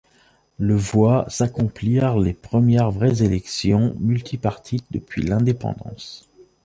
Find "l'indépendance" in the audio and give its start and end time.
5.21-6.27